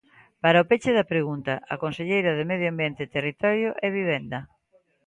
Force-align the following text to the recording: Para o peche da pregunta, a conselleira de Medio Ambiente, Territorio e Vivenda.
Para 0.43 0.63
o 0.63 0.67
peche 0.69 0.91
da 0.97 1.09
pregunta, 1.13 1.53
a 1.73 1.75
conselleira 1.83 2.31
de 2.37 2.47
Medio 2.51 2.69
Ambiente, 2.73 3.11
Territorio 3.15 3.69
e 3.85 3.87
Vivenda. 3.97 4.39